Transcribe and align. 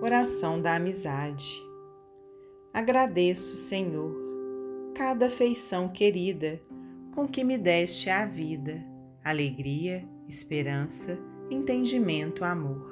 Oração 0.00 0.62
da 0.62 0.76
Amizade. 0.76 1.60
Agradeço, 2.72 3.56
Senhor, 3.56 4.14
cada 4.94 5.26
afeição 5.26 5.88
querida 5.88 6.62
com 7.12 7.26
que 7.26 7.42
me 7.42 7.58
deste 7.58 8.08
a 8.08 8.24
vida, 8.24 8.80
alegria, 9.24 10.08
esperança, 10.28 11.18
entendimento, 11.50 12.44
amor. 12.44 12.88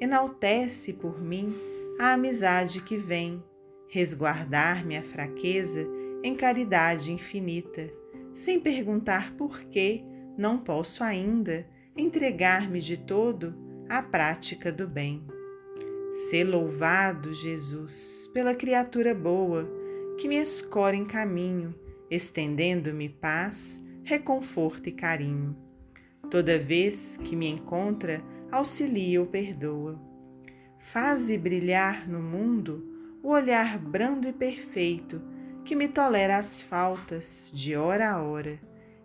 Enaltece 0.00 0.92
por 0.94 1.22
mim 1.22 1.54
a 2.00 2.14
amizade 2.14 2.82
que 2.82 2.96
vem 2.96 3.40
resguardar 3.88 4.84
minha 4.84 5.04
fraqueza 5.04 5.88
em 6.24 6.34
caridade 6.34 7.12
infinita, 7.12 7.92
sem 8.34 8.58
perguntar 8.58 9.36
por 9.36 9.60
que 9.66 10.02
não 10.36 10.58
posso 10.58 11.04
ainda 11.04 11.64
entregar-me 11.96 12.80
de 12.80 12.96
todo 12.96 13.54
à 13.88 14.02
prática 14.02 14.72
do 14.72 14.88
bem. 14.88 15.37
Sê 16.18 16.42
louvado, 16.42 17.32
Jesus, 17.32 18.28
pela 18.34 18.52
criatura 18.52 19.14
boa 19.14 19.70
que 20.18 20.26
me 20.26 20.34
escora 20.34 20.96
em 20.96 21.04
caminho, 21.04 21.72
estendendo-me 22.10 23.08
paz, 23.08 23.80
reconforto 24.02 24.88
e 24.88 24.92
carinho. 24.92 25.56
Toda 26.28 26.58
vez 26.58 27.16
que 27.22 27.36
me 27.36 27.46
encontra, 27.46 28.20
auxilia 28.50 29.20
ou 29.20 29.28
perdoa. 29.28 29.96
Faze 30.80 31.38
brilhar 31.38 32.08
no 32.08 32.20
mundo 32.20 32.84
o 33.22 33.28
olhar 33.28 33.78
brando 33.78 34.26
e 34.26 34.32
perfeito 34.32 35.22
que 35.64 35.76
me 35.76 35.86
tolera 35.86 36.36
as 36.36 36.60
faltas 36.60 37.48
de 37.54 37.76
hora 37.76 38.10
a 38.10 38.20
hora, 38.20 38.58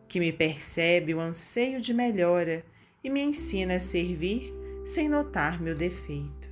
que 0.07 0.19
me 0.19 0.33
percebe 0.33 1.13
o 1.13 1.19
anseio 1.19 1.79
de 1.79 1.93
melhora 1.93 2.65
e 3.03 3.09
me 3.09 3.21
ensina 3.21 3.75
a 3.75 3.79
servir 3.79 4.51
sem 4.83 5.07
notar 5.07 5.61
meu 5.61 5.75
defeito. 5.75 6.42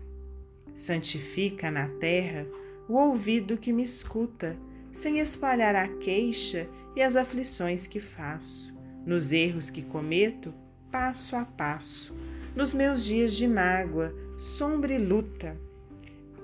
Santifica 0.74 1.70
na 1.70 1.88
terra 1.88 2.48
o 2.88 2.96
ouvido 2.96 3.58
que 3.58 3.72
me 3.72 3.84
escuta, 3.84 4.58
sem 4.92 5.20
espalhar 5.20 5.76
a 5.76 5.88
queixa 5.88 6.68
e 6.96 7.02
as 7.02 7.16
aflições 7.16 7.88
que 7.88 8.00
faço, 8.00 8.74
nos 9.06 9.32
erros 9.32 9.70
que 9.70 9.82
cometo, 9.82 10.54
passo 10.92 11.36
a 11.36 11.46
passo, 11.46 12.14
nos 12.56 12.74
meus 12.74 13.06
dias 13.06 13.34
de 13.36 13.48
mágoa, 13.48 14.14
sombra 14.38 14.94
e 14.94 14.98
luta. 14.98 15.58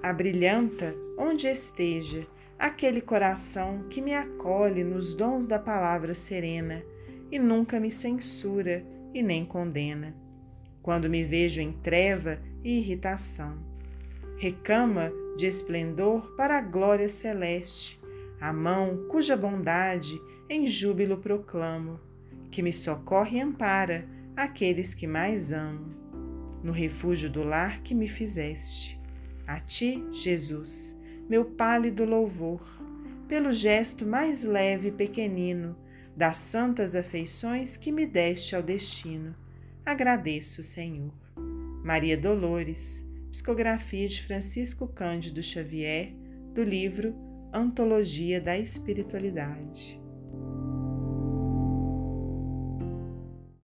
Abrilhanta 0.01 0.95
onde 1.17 1.47
esteja 1.47 2.25
aquele 2.57 3.01
coração 3.01 3.87
que 3.89 4.01
me 4.01 4.13
acolhe 4.13 4.83
nos 4.83 5.13
dons 5.13 5.47
da 5.47 5.59
palavra 5.59 6.13
serena 6.13 6.83
e 7.31 7.37
nunca 7.37 7.79
me 7.79 7.91
censura 7.91 8.85
e 9.13 9.21
nem 9.21 9.45
condena. 9.45 10.15
Quando 10.81 11.09
me 11.09 11.23
vejo 11.23 11.59
em 11.59 11.73
treva 11.73 12.39
e 12.63 12.77
irritação, 12.77 13.66
recama 14.37 15.11
de 15.35 15.47
esplendor 15.47 16.35
para 16.35 16.57
a 16.57 16.61
glória 16.61 17.09
celeste, 17.09 17.99
a 18.39 18.53
mão 18.53 19.07
cuja 19.09 19.35
bondade 19.35 20.21
em 20.49 20.67
júbilo 20.67 21.17
proclamo, 21.17 21.99
que 22.51 22.61
me 22.61 22.71
socorre 22.71 23.37
e 23.37 23.41
ampara 23.41 24.07
aqueles 24.35 24.93
que 24.93 25.07
mais 25.07 25.51
amo. 25.51 25.95
No 26.63 26.71
refúgio 26.71 27.29
do 27.29 27.43
lar 27.43 27.81
que 27.81 27.93
me 27.93 28.07
fizeste, 28.07 28.99
a 29.45 29.59
ti, 29.59 30.03
Jesus, 30.11 30.99
meu 31.29 31.45
pálido 31.45 32.05
louvor, 32.05 32.61
pelo 33.27 33.51
gesto 33.53 34.05
mais 34.05 34.43
leve 34.43 34.89
e 34.89 34.91
pequenino 34.91 35.75
das 36.15 36.37
santas 36.37 36.95
afeições 36.95 37.77
que 37.77 37.91
me 37.91 38.05
deste 38.05 38.55
ao 38.55 38.63
destino. 38.63 39.35
Agradeço, 39.85 40.63
Senhor. 40.63 41.13
Maria 41.83 42.17
Dolores, 42.17 43.06
Psicografia 43.31 44.07
de 44.07 44.21
Francisco 44.21 44.87
Cândido 44.87 45.43
Xavier, 45.43 46.13
do 46.53 46.63
livro 46.63 47.15
Antologia 47.53 48.41
da 48.41 48.57
Espiritualidade. 48.57 49.99